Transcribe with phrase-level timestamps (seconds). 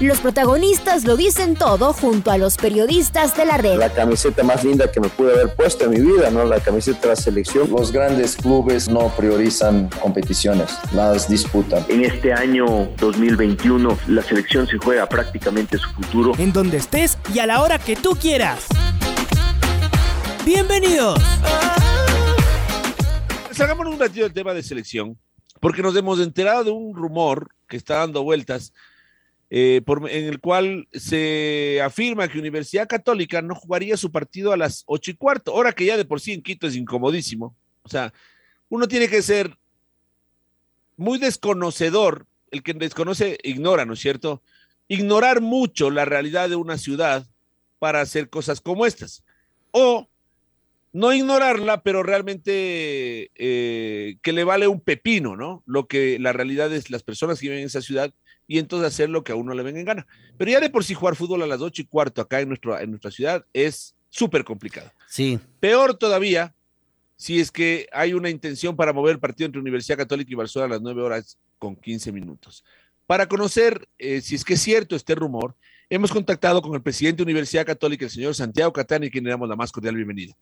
[0.00, 3.78] Los protagonistas lo dicen todo junto a los periodistas de la red.
[3.78, 6.44] La camiseta más linda que me pude haber puesto en mi vida, ¿no?
[6.44, 7.68] La camiseta de la selección.
[7.68, 11.84] Los grandes clubes no priorizan competiciones, las disputan.
[11.88, 16.32] En este año 2021 la selección se juega prácticamente su futuro.
[16.38, 18.66] En donde estés y a la hora que tú quieras.
[20.44, 21.20] Bienvenidos.
[23.50, 25.18] Salgamos un ratito del tema de selección,
[25.58, 28.72] porque nos hemos enterado de un rumor que está dando vueltas
[29.50, 34.84] eh, en el cual se afirma que Universidad Católica no jugaría su partido a las
[34.86, 37.56] ocho y cuarto, hora que ya de por sí en Quito es incomodísimo.
[37.82, 38.12] O sea,
[38.68, 39.56] uno tiene que ser
[40.96, 44.42] muy desconocedor, el que desconoce ignora, ¿no es cierto?
[44.88, 47.26] Ignorar mucho la realidad de una ciudad
[47.78, 49.24] para hacer cosas como estas.
[49.70, 50.08] O
[50.92, 55.62] no ignorarla, pero realmente eh, que le vale un pepino, ¿no?
[55.66, 58.12] Lo que la realidad es las personas que viven en esa ciudad
[58.48, 60.06] y entonces hacer lo que a uno le venga en gana.
[60.36, 62.76] Pero ya de por sí jugar fútbol a las ocho y cuarto acá en, nuestro,
[62.80, 64.90] en nuestra ciudad es súper complicado.
[65.06, 65.38] Sí.
[65.60, 66.54] Peor todavía
[67.16, 70.66] si es que hay una intención para mover el partido entre Universidad Católica y Barcelona
[70.66, 72.64] a las nueve horas con quince minutos.
[73.06, 75.54] Para conocer eh, si es que es cierto este rumor,
[75.90, 79.48] hemos contactado con el presidente de Universidad Católica, el señor Santiago Catani, quien le damos
[79.48, 80.34] la más cordial bienvenida.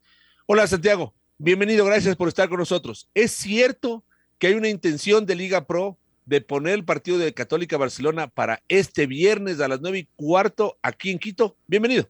[0.47, 3.09] Hola Santiago, bienvenido, gracias por estar con nosotros.
[3.15, 4.05] ¿Es cierto
[4.39, 8.59] que hay una intención de Liga Pro de poner el partido de Católica Barcelona para
[8.69, 11.55] este viernes a las nueve y cuarto aquí en Quito.
[11.69, 12.05] Bienvenido.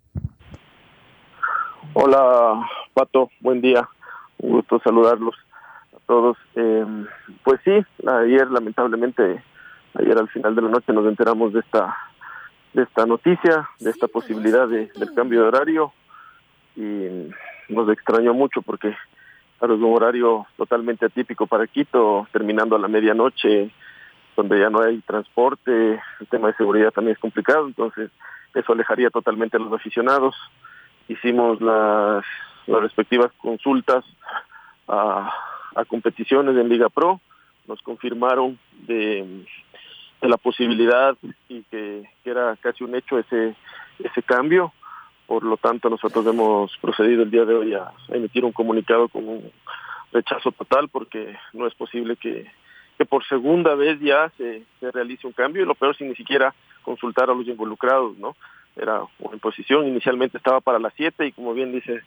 [1.93, 3.89] Hola, Pato, buen día.
[4.39, 5.35] Un gusto saludarlos
[5.95, 6.39] a todos.
[6.55, 7.07] Em,
[7.45, 7.73] pues sí,
[8.09, 9.45] ayer lamentablemente,
[9.95, 11.95] ayer al final de la noche nos enteramos de esta
[12.73, 15.93] de esta noticia, de esta posibilidad de, del cambio de horario
[16.75, 17.31] y
[17.71, 18.95] nos extrañó mucho porque
[19.59, 23.71] claro, es un horario totalmente atípico para Quito, terminando a la medianoche,
[24.37, 28.11] donde ya no hay transporte, el tema de seguridad también es complicado, entonces
[28.55, 30.37] eso alejaría totalmente a los aficionados.
[31.09, 32.25] Hicimos las,
[32.67, 34.05] respectivas consultas
[34.89, 35.33] a,
[35.75, 37.21] a competiciones en Liga Pro,
[37.67, 39.45] nos confirmaron de,
[40.21, 41.17] la posibilidad
[41.49, 43.55] y que, que, era casi un hecho ese,
[44.01, 44.73] ese cambio.
[45.27, 49.29] Por lo tanto, nosotros hemos procedido el día de hoy a emitir un comunicado con
[49.29, 49.53] un
[50.13, 52.51] rechazo total porque no es posible que,
[52.99, 56.15] que por segunda vez ya se, se realice un cambio y lo peor sin ni
[56.15, 58.37] siquiera consultar a los involucrados, ¿no?
[58.77, 62.03] Era una imposición, inicialmente estaba para las 7 y como bien dice,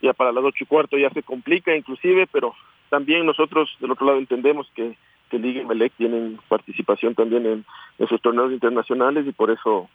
[0.00, 2.54] ya para las ocho y cuarto ya se complica inclusive, pero
[2.90, 4.96] también nosotros del otro lado entendemos que,
[5.30, 7.64] que Liga y Melec tienen participación también en
[7.98, 9.88] esos torneos internacionales y por eso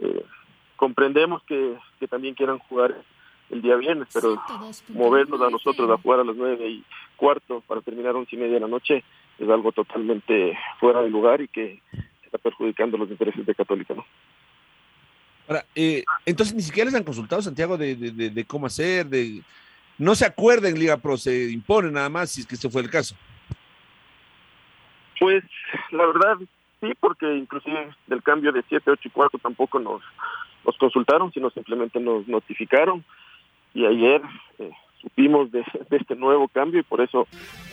[0.00, 0.24] eh,
[0.76, 2.96] comprendemos que, que también quieran jugar
[3.50, 4.42] el día viernes, pero
[4.88, 6.84] movernos a nosotros a jugar a las nueve y
[7.16, 9.04] cuarto para terminar once y media de la noche
[9.38, 11.80] es algo totalmente fuera de lugar y que
[12.24, 14.04] está perjudicando los intereses de Católica, ¿no?
[15.48, 19.42] Ahora, eh, entonces ni siquiera les han consultado, Santiago, de, de, de, cómo hacer, de
[19.98, 22.82] no se acuerda en Liga Pro, se impone nada más si es que ese fue
[22.82, 23.16] el caso.
[25.18, 25.44] Pues
[25.90, 26.36] la verdad
[26.80, 30.02] sí, porque inclusive del cambio de 7, 8 y 4 tampoco nos,
[30.64, 33.04] nos consultaron, sino simplemente nos notificaron.
[33.74, 34.20] Y ayer
[34.58, 34.70] eh,
[35.02, 37.26] supimos de, este nuevo cambio y por eso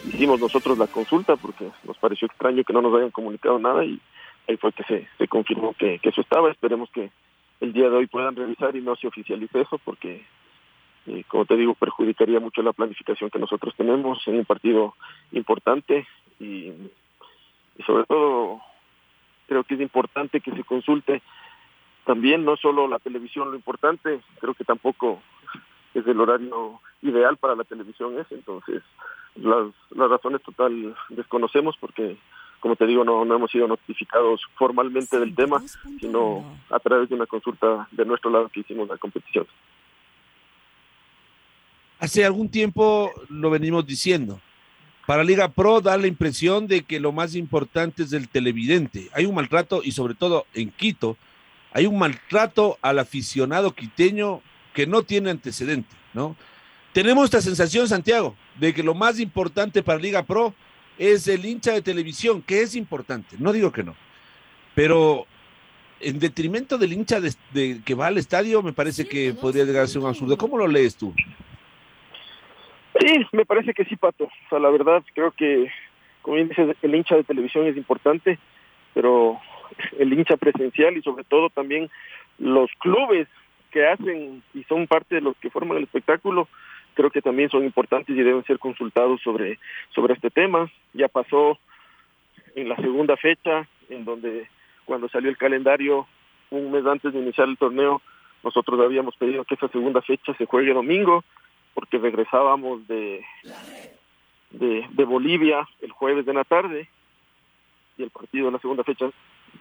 [0.07, 4.00] hicimos nosotros la consulta porque nos pareció extraño que no nos hayan comunicado nada y
[4.47, 6.51] ahí fue que se, confirmó que, que, eso estaba.
[6.51, 7.12] Esperemos que
[7.62, 10.25] el día de hoy puedan revisar y no se oficialice eso porque,
[11.06, 14.95] eh, como te digo, perjudicaría mucho la planificación que nosotros tenemos en un partido
[15.31, 16.07] importante
[16.39, 16.73] y,
[17.78, 18.62] y sobre todo
[19.47, 21.22] creo que es importante que se consulte
[22.06, 25.22] también no solo la televisión lo importante, creo que tampoco
[25.94, 28.84] es el horario ideal para la televisión es, entonces
[29.36, 32.18] las, las razones total desconocemos porque
[32.60, 35.62] como te digo no, no hemos sido notificados formalmente del tema,
[36.00, 39.48] sino a través de una consulta de nuestro lado que hicimos la competición.
[42.00, 44.40] Hace algún tiempo lo venimos diciendo.
[45.06, 49.10] Para Liga Pro da la impresión de que lo más importante es el televidente.
[49.13, 51.18] Hay un maltrato y sobre todo en Quito
[51.72, 54.42] hay un maltrato al aficionado quiteño
[54.74, 56.36] que no tiene antecedente, ¿no?
[57.00, 60.54] Tenemos esta sensación, Santiago, de que lo más importante para Liga Pro
[60.98, 63.96] es el hincha de televisión, que es importante, no digo que no,
[64.75, 65.25] pero
[66.01, 69.84] en detrimento del hincha de, de que va al estadio, me parece que podría llegar
[69.84, 70.38] a ser un absurdo.
[70.38, 71.13] ¿Cómo lo lees tú?
[73.00, 74.25] Sí, me parece que sí, Pato.
[74.25, 75.72] O sea, la verdad creo que,
[76.22, 78.38] como bien dices, el hincha de televisión es importante,
[78.94, 79.40] pero
[79.98, 81.90] el hincha presencial y sobre todo también
[82.40, 83.30] los clubes
[83.72, 86.50] que hacen y son parte de los que forman el espectáculo,
[87.00, 89.57] creo que también son importantes y deben ser consultados sobre,
[89.96, 90.69] sobre este tema.
[90.94, 91.57] Ya pasó
[92.56, 94.50] en la segunda fecha, en donde
[94.84, 96.07] cuando salió el calendario
[96.50, 98.01] un mes antes de iniciar el torneo,
[98.44, 101.24] nosotros habíamos pedido que esa segunda fecha se juegue domingo,
[101.74, 103.24] porque regresábamos de,
[104.50, 106.90] de, de Bolivia el jueves de la tarde
[107.98, 109.10] y el partido de la segunda fecha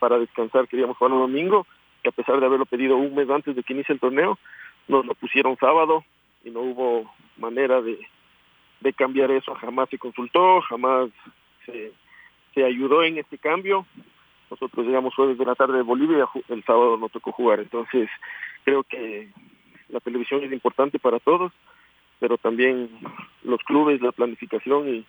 [0.00, 1.69] para descansar queríamos jugar el domingo,
[2.02, 4.40] que a pesar de haberlo pedido un mes antes de que inicie el torneo,
[4.88, 6.02] nos lo pusieron sábado
[6.48, 7.98] y no hubo manera de,
[8.80, 11.10] de cambiar eso, jamás se consultó, jamás
[11.66, 11.92] se,
[12.54, 13.86] se ayudó en este cambio.
[14.50, 18.08] Nosotros llegamos jueves de la tarde de Bolivia, el sábado nos tocó jugar, entonces
[18.64, 19.28] creo que
[19.90, 21.52] la televisión es importante para todos,
[22.18, 22.88] pero también
[23.42, 25.06] los clubes, la planificación y,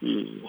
[0.00, 0.42] y,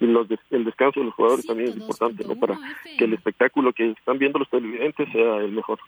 [0.00, 2.34] y los de, el descanso de los jugadores también es importante, ¿no?
[2.34, 2.58] Para
[2.98, 5.78] que el espectáculo que están viendo los televidentes sea el mejor.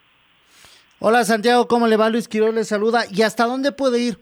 [0.98, 2.08] Hola Santiago, ¿cómo le va?
[2.08, 3.04] Luis Quiroz le saluda.
[3.12, 4.18] ¿Y hasta dónde puede ir?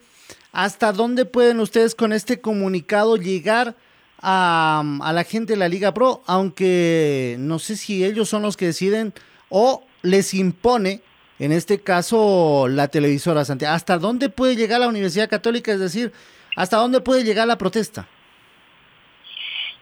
[0.50, 3.76] ¿Hasta dónde pueden ustedes con este comunicado llegar
[4.20, 6.22] a, a, la gente de la Liga Pro?
[6.26, 9.12] Aunque no sé si ellos son los que deciden
[9.50, 11.00] o les impone,
[11.38, 13.72] en este caso, la televisora Santiago.
[13.72, 15.72] ¿Hasta dónde puede llegar la Universidad Católica?
[15.72, 16.12] Es decir,
[16.56, 18.08] ¿hasta dónde puede llegar la protesta?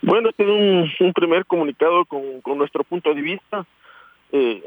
[0.03, 3.65] Bueno, este es un, un primer comunicado con, con, nuestro punto de vista.
[4.33, 4.63] Eh,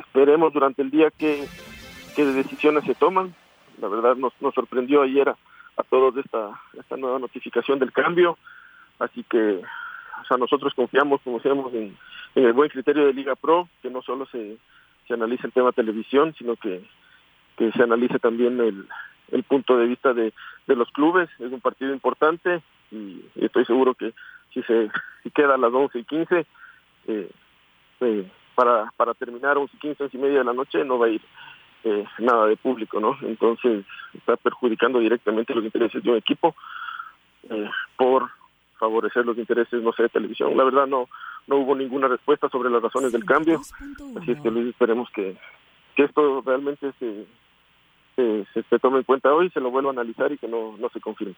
[0.00, 1.46] esperemos durante el día que,
[2.16, 3.34] que decisiones se toman.
[3.80, 5.36] La verdad nos, nos sorprendió ayer a,
[5.88, 8.36] todos esta, esta nueva notificación del cambio.
[8.98, 9.62] Así que
[10.28, 11.96] o nosotros confiamos, como decíamos, en,
[12.36, 14.58] el buen criterio de Liga Pro, que no solo se,
[15.08, 16.84] se analice el tema televisión, sino que,
[17.56, 18.86] que se analice también el,
[19.32, 20.32] el punto de vista de,
[20.66, 21.28] de los clubes.
[21.40, 22.62] Es un partido importante
[22.92, 24.12] y, y estoy seguro que
[24.52, 24.90] si se
[25.22, 26.46] si queda a las 11 y 15,
[27.08, 27.30] eh,
[28.00, 28.30] eh,
[28.60, 31.08] para, para terminar 11 y 15, 11 y media de la noche no va a
[31.08, 31.22] ir
[31.84, 33.16] eh, nada de público, ¿no?
[33.22, 36.54] Entonces está perjudicando directamente los intereses de un equipo
[37.48, 38.28] eh, por
[38.78, 40.54] favorecer los intereses, no sé, de televisión.
[40.58, 41.08] La verdad no
[41.46, 43.62] no hubo ninguna respuesta sobre las razones del cambio,
[44.20, 45.38] así es que Luis, esperemos que,
[45.96, 47.24] que esto realmente se,
[48.14, 50.76] se, se, se, tome en cuenta hoy, se lo vuelva a analizar y que no,
[50.76, 51.34] no se confirme.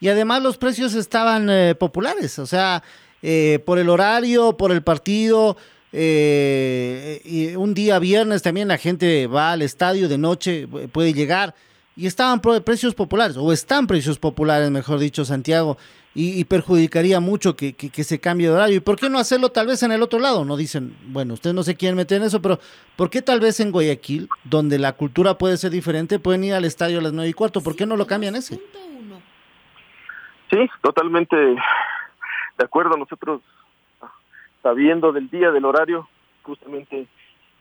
[0.00, 2.82] Y además los precios estaban eh, populares, o sea,
[3.20, 5.58] eh, por el horario, por el partido,
[5.92, 11.54] eh, y un día viernes también la gente va al estadio de noche, puede llegar,
[11.94, 15.76] y estaban precios populares, o están precios populares, mejor dicho, Santiago,
[16.14, 18.76] y, perjudicaría mucho que, que, que, se cambie de horario.
[18.76, 20.44] ¿Y por qué no hacerlo tal vez en el otro lado?
[20.44, 22.58] No dicen, bueno, ustedes no se quieren meter en eso, pero
[22.96, 26.66] ¿por qué tal vez en Guayaquil, donde la cultura puede ser diferente, pueden ir al
[26.66, 27.62] estadio a las nueve y cuarto?
[27.62, 28.60] ¿Por qué no lo cambian ese?
[30.50, 31.56] Sí, totalmente de
[32.62, 32.98] acuerdo.
[32.98, 33.40] Nosotros,
[34.62, 36.08] sabiendo del día, del horario,
[36.42, 37.06] justamente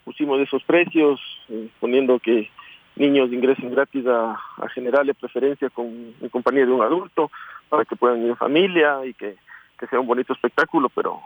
[0.04, 1.20] pusimos esos precios,
[1.50, 2.50] eh, poniendo que
[2.96, 5.88] niños ingresen gratis a, a generarle preferencia con,
[6.20, 7.32] en compañía de un adulto,
[7.70, 9.38] para que puedan ir en familia y que,
[9.80, 11.22] que sea un bonito espectáculo, pero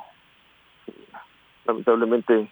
[0.88, 0.94] eh,
[1.66, 2.48] lamentablemente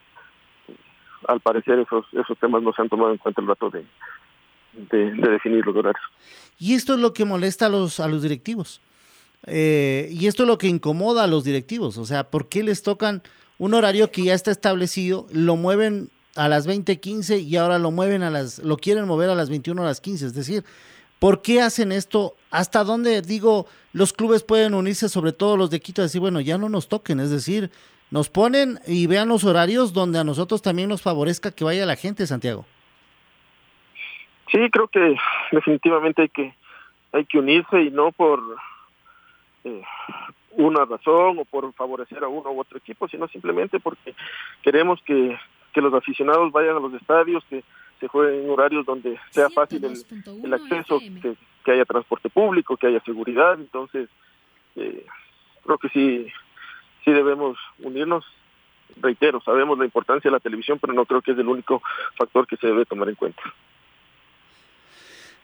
[1.28, 3.86] al parecer esos, esos temas no se han tomado en cuenta el rato de,
[4.74, 6.04] de, de definir los horarios.
[6.58, 8.82] Y esto es lo que molesta a los, a los directivos.
[9.46, 11.98] Eh, y esto es lo que incomoda a los directivos.
[11.98, 13.22] O sea, ¿por qué les tocan
[13.58, 18.24] un horario que ya está establecido, lo mueven a las 20:15 y ahora lo mueven
[18.24, 20.28] a las, lo quieren mover a las 21 a las 15?
[20.28, 20.64] Es decir,
[21.20, 22.36] ¿por qué hacen esto?
[22.52, 26.40] ¿Hasta dónde, digo, los clubes pueden unirse, sobre todo los de Quito, a decir, bueno,
[26.42, 27.20] ya no nos toquen?
[27.20, 27.70] Es decir,
[28.12, 31.96] nos ponen y vean los horarios donde a nosotros también nos favorezca que vaya la
[31.96, 32.66] gente, Santiago.
[34.52, 35.16] Sí, creo que
[35.52, 36.56] definitivamente hay que
[37.12, 38.40] hay que unirse y no por
[39.64, 39.82] eh,
[40.52, 44.14] una razón o por favorecer a uno u otro equipo, sino simplemente porque
[44.62, 45.38] queremos que,
[45.74, 47.64] que los aficionados vayan a los estadios, que
[48.00, 49.98] se jueguen en horarios donde sea fácil el,
[50.44, 53.54] el acceso, que, que, haya transporte público, que haya seguridad.
[53.54, 54.10] Entonces,
[54.76, 55.06] eh,
[55.64, 56.28] creo que sí,
[57.04, 58.26] sí debemos unirnos.
[58.98, 61.82] Reitero, sabemos la importancia de la televisión, pero no creo que es el único
[62.16, 63.42] factor que se debe tomar en cuenta.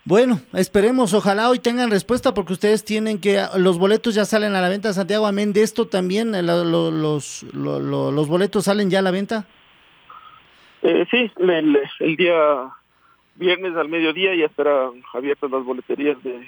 [0.09, 4.59] Bueno, esperemos, ojalá hoy tengan respuesta porque ustedes tienen que, los boletos ya salen a
[4.59, 8.97] la venta, Santiago, amén de esto también, lo, lo, los, lo, los boletos salen ya
[8.97, 9.45] a la venta.
[10.81, 12.71] Eh, sí, el, el, día
[13.35, 16.43] viernes al mediodía ya estarán abiertas las boleterías de,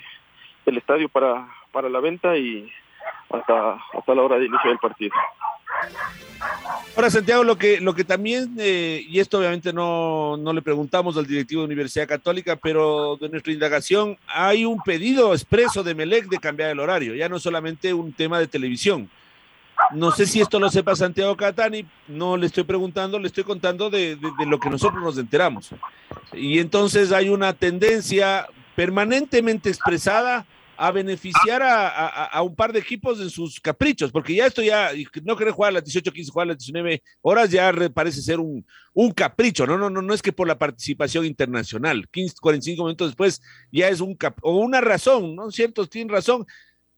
[0.65, 2.67] del estadio para, para la venta y
[3.29, 5.13] hasta, hasta la hora de inicio del partido.
[6.95, 11.15] Ahora, Santiago, lo que, lo que también, eh, y esto obviamente no, no le preguntamos
[11.15, 16.27] al directivo de Universidad Católica, pero de nuestra indagación, hay un pedido expreso de Melec
[16.27, 19.09] de cambiar el horario, ya no solamente un tema de televisión.
[19.93, 23.89] No sé si esto lo sepa Santiago Catani, no le estoy preguntando, le estoy contando
[23.89, 25.69] de, de, de lo que nosotros nos enteramos.
[26.33, 30.45] Y entonces hay una tendencia permanentemente expresada
[30.81, 34.63] a beneficiar a, a, a, un par de equipos en sus caprichos, porque ya esto
[34.63, 34.89] ya,
[35.23, 38.39] no querer jugar a las 18, 15, jugar a las 19 horas ya parece ser
[38.39, 42.83] un, un capricho, no, no, no, no es que por la participación internacional, 15, 45
[42.83, 45.51] minutos después ya es un cap, o una razón, ¿no?
[45.51, 46.47] Ciertos tienen razón,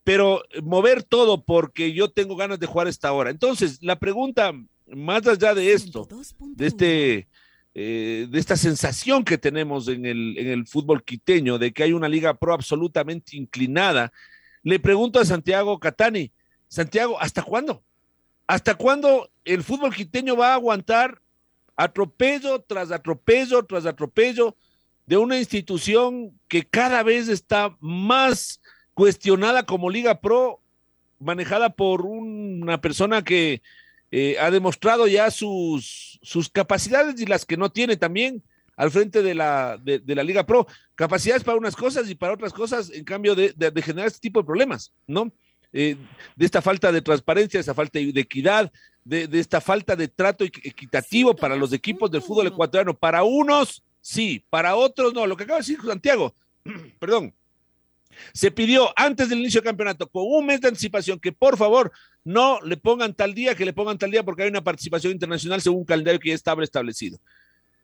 [0.06, 3.32] pero mover todo porque yo tengo ganas de jugar esta hora.
[3.32, 4.54] Entonces, la pregunta,
[4.88, 6.08] más allá de esto,
[6.40, 7.28] de este
[7.76, 11.94] eh, de esta sensación que tenemos en el, en el fútbol quiteño, de que hay
[11.94, 14.12] una liga pro absolutamente inclinada.
[14.62, 16.32] Le pregunto a Santiago Catani,
[16.68, 17.84] Santiago, ¿hasta cuándo?
[18.48, 21.20] ¿Hasta cuándo el fútbol quiteño va a aguantar
[21.76, 24.56] atropello tras atropello tras atropello
[25.06, 28.62] de una institución que cada vez está más
[28.94, 30.62] cuestionada como Liga Pro,
[31.20, 33.62] manejada por una persona que
[34.16, 38.44] eh, ha demostrado ya sus, sus capacidades y las que no tiene también
[38.78, 40.68] al frente de la, de, de, la Liga Pro.
[40.94, 44.20] Capacidades para unas cosas y para otras cosas, en cambio, de, de, de generar este
[44.20, 45.34] tipo de problemas, ¿no?
[45.72, 45.98] Eh,
[46.36, 48.72] de esta falta de transparencia, de esta falta de equidad,
[49.04, 52.94] de, esta falta de trato equitativo para los equipos del fútbol ecuatoriano.
[52.94, 55.26] Para unos, sí, para otros no.
[55.26, 56.36] Lo que acaba de decir Santiago,
[57.00, 57.34] perdón,
[58.34, 61.92] se pidió antes del inicio del campeonato, con un mes de anticipación, que por favor
[62.24, 65.62] no le pongan tal día, que le pongan tal día, porque hay una participación internacional
[65.62, 67.20] según un calendario que ya estaba establecido.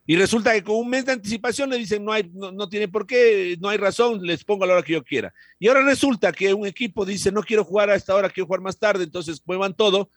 [0.06, 3.06] Y resulta que con un mes de anticipación le dicen, no, hay, no, tiene por
[3.06, 5.32] qué, no hay razón, les pongo a la hora que yo quiera.
[5.58, 8.60] Y ahora resulta que un equipo dice, no quiero jugar a esta hora, quiero jugar
[8.60, 10.10] más tarde, entonces muevan todo.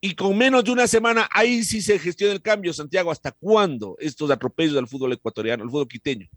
[0.00, 3.10] Y con menos de una semana, ahí sí se gestiona el cambio, Santiago.
[3.10, 6.28] ¿Hasta cuándo estos atropellos del fútbol ecuatoriano, el fútbol quiteño?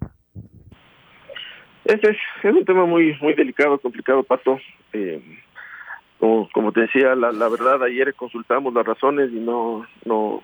[1.85, 4.59] Ese es, es, un tema muy muy delicado, complicado, Pato.
[4.93, 5.21] Eh,
[6.19, 10.43] como, como te decía, la, la, verdad, ayer consultamos las razones y no no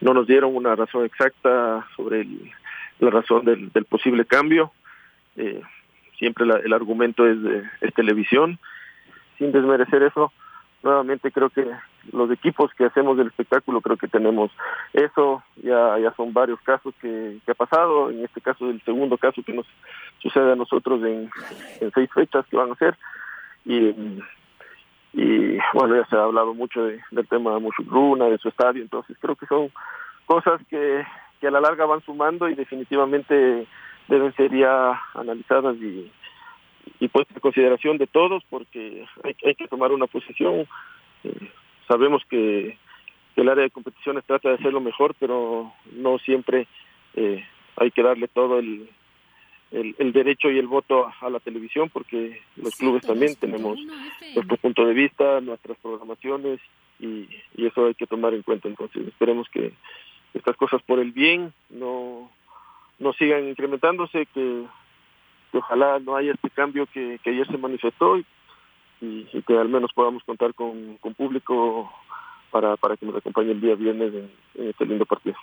[0.00, 2.50] no nos dieron una razón exacta sobre el,
[2.98, 4.72] la razón del, del, posible cambio.
[5.36, 5.62] Eh,
[6.18, 8.58] siempre la, el argumento es, de, es televisión.
[9.38, 10.32] Sin desmerecer eso,
[10.82, 11.66] nuevamente creo que
[12.10, 14.50] los equipos que hacemos del espectáculo creo que tenemos
[14.92, 15.42] eso.
[15.62, 18.10] Ya son varios casos que, que ha pasado.
[18.10, 19.66] En este caso el segundo caso que nos
[20.18, 21.30] sucede a nosotros en,
[21.80, 22.96] en seis fechas que van a ser.
[23.64, 23.94] Y
[25.14, 28.82] y bueno ya se ha hablado mucho de, del tema de Mushugruna de su estadio.
[28.82, 29.70] Entonces creo que son
[30.26, 31.04] cosas que
[31.40, 33.66] que a la larga van sumando y definitivamente
[34.08, 36.10] deben ser ya analizadas y
[36.98, 40.66] y puesta en consideración de todos porque hay, hay que tomar una posición
[41.24, 41.52] eh,
[41.92, 42.78] sabemos que,
[43.34, 46.66] que, el área de competiciones trata de hacerlo mejor pero no siempre
[47.14, 47.44] eh,
[47.76, 48.88] hay que darle todo el,
[49.72, 53.78] el, el, derecho y el voto a, a la televisión porque los clubes también tenemos
[54.34, 56.60] nuestro punto de vista nuestras programaciones
[56.98, 58.68] y, y eso hay que tomar en cuenta.
[58.68, 59.72] Entonces esperemos que
[60.32, 62.30] estas cosas por el bien no
[62.98, 64.64] no sigan incrementándose que
[65.50, 68.24] que ojalá no haya este cambio que, que ayer se manifestó y,
[69.02, 71.92] y, que al menos podamos contar con, público
[72.50, 75.36] para, para que nos acompañe el día viernes en, este lindo partido.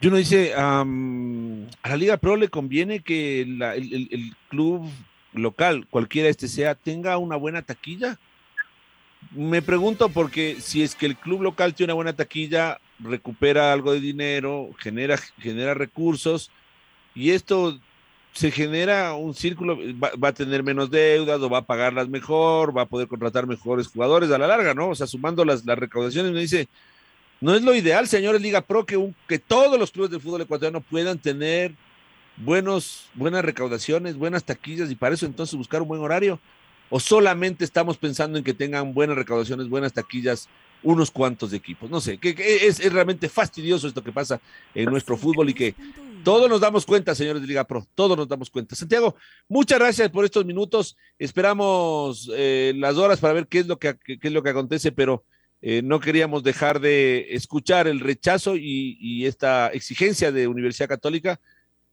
[0.00, 4.88] Y uno dice, a la Liga Pro le conviene que el, el, club
[5.32, 8.18] local, cualquiera este sea, tenga una buena taquilla.
[9.32, 13.92] Me pregunto porque si es que el club local tiene una buena taquilla, recupera algo
[13.92, 16.52] de dinero, genera, genera recursos,
[17.14, 17.80] y esto
[18.38, 22.76] se genera un círculo, va, va, a tener menos deudas o va a pagarlas mejor,
[22.76, 24.90] va a poder contratar mejores jugadores a la larga, ¿no?
[24.90, 26.68] O sea, sumando las, las recaudaciones, me dice,
[27.40, 30.42] no es lo ideal, señores Liga Pro, que, un, que todos los clubes de fútbol
[30.42, 31.74] ecuatoriano puedan tener
[32.36, 36.38] buenos, buenas recaudaciones, buenas taquillas y para eso entonces buscar un buen horario.
[36.90, 40.48] O solamente estamos pensando en que tengan buenas recaudaciones, buenas taquillas,
[40.84, 41.90] unos cuantos equipos.
[41.90, 44.40] No sé, que, que es, es, realmente fastidioso esto que pasa
[44.76, 45.74] en nuestro fútbol y que
[46.24, 48.76] todos nos damos cuenta, señores de Liga Pro, todos nos damos cuenta.
[48.76, 49.16] Santiago,
[49.48, 50.96] muchas gracias por estos minutos.
[51.18, 54.92] Esperamos eh, las horas para ver qué es lo que, qué, es lo que acontece,
[54.92, 55.24] pero
[55.60, 61.40] eh, no queríamos dejar de escuchar el rechazo y, esta exigencia de Universidad Católica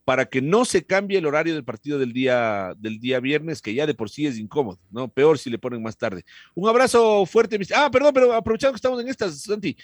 [0.05, 3.73] para que no se cambie el horario del partido del día, del día viernes, que
[3.73, 5.07] ya de por sí es incómodo, ¿no?
[5.07, 6.23] Peor si le ponen más tarde.
[6.53, 7.59] Un abrazo fuerte.
[7.75, 9.75] Ah, perdón, pero aprovechando que estamos en estas, Santi,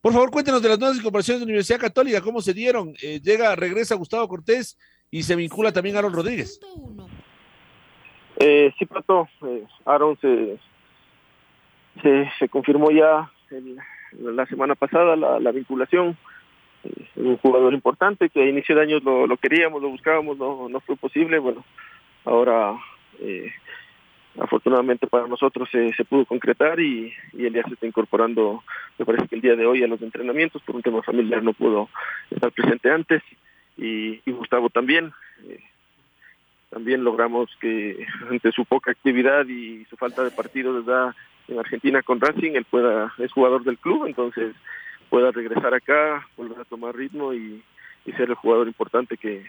[0.00, 2.92] por favor cuéntenos de las nuevas incorporaciones de Universidad Católica, cómo se dieron.
[3.00, 4.76] Eh, llega, regresa Gustavo Cortés
[5.12, 6.58] y se vincula también Aaron Rodríguez.
[8.38, 10.58] Eh, sí, Pato, eh, Aaron se,
[12.02, 13.78] se, se confirmó ya el,
[14.34, 16.18] la semana pasada la, la vinculación.
[17.16, 20.96] Un jugador importante que a inicio de año lo, queríamos, lo buscábamos, no, no fue
[20.96, 21.38] posible.
[21.38, 21.64] Bueno,
[22.24, 22.76] ahora
[23.20, 23.52] eh,
[24.38, 28.62] afortunadamente para nosotros se, se pudo concretar y, y él ya se está incorporando,
[28.98, 31.52] me parece que el día de hoy a los entrenamientos, por un tema familiar no
[31.52, 31.88] pudo
[32.30, 33.22] estar presente antes
[33.76, 35.12] y, Gustavo también.
[35.48, 35.60] Eh,
[36.70, 40.84] también logramos que ante su poca actividad y su falta de partidos
[41.48, 44.54] en Argentina con Racing, él pueda, es jugador del club, entonces
[45.08, 47.62] pueda regresar acá, volver a tomar ritmo y,
[48.04, 49.44] y ser el jugador importante que,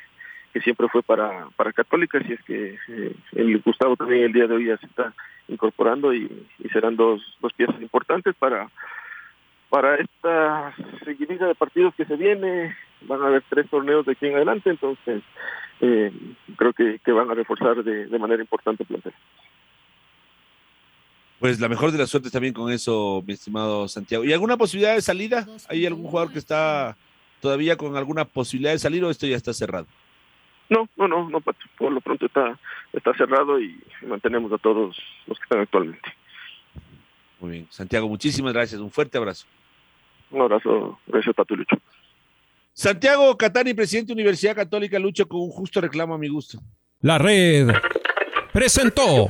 [0.64, 4.56] siempre fue para, para Católica, si es que eh, el Gustavo también el día de
[4.56, 5.14] hoy ya se está
[5.48, 8.68] incorporando y, y serán dos, dos piezas importantes para,
[9.70, 10.74] para esta
[11.06, 14.72] seguidilla de partidos que se viene, van a haber tres torneos de aquí en adelante,
[14.72, 15.22] entonces
[15.82, 16.12] eh,
[16.56, 19.14] creo que, que, van a reforzar de, de manera importante el plantel.
[21.39, 24.24] Pues la mejor de las suertes también con eso, mi estimado Santiago.
[24.24, 25.46] ¿Y alguna posibilidad de salida?
[25.70, 26.98] ¿Hay algún jugador que está
[27.41, 29.86] todavía con alguna posibilidad de salir o esto ya está cerrado?
[30.70, 31.60] No, no, no, no, Pato.
[31.77, 32.60] Por lo pronto está,
[32.91, 36.10] está cerrado y mantenemos a todos los que están actualmente.
[37.39, 37.67] Muy bien.
[37.70, 38.82] Santiago, muchísimas gracias.
[38.82, 39.46] Un fuerte abrazo.
[40.32, 41.00] Un abrazo.
[41.06, 41.77] Gracias, Pato y Lucho.
[42.74, 46.60] Santiago Catani, presidente de Universidad Católica, Lucho, con un justo reclamo a mi gusto.
[47.01, 47.70] La red
[48.51, 49.29] presentó